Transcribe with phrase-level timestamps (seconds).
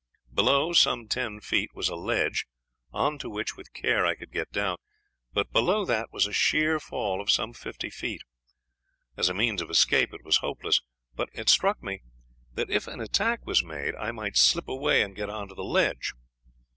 [0.33, 2.47] Below, some ten feet, was a ledge,
[2.91, 4.77] on to which with care I could get down,
[5.31, 8.23] but below that was a sheer fall of some fifty feet.
[9.15, 10.81] As a means of escape it was hopeless,
[11.13, 12.01] but it struck me
[12.55, 15.63] that if an attack was made I might slip away and get on to the
[15.63, 16.13] ledge.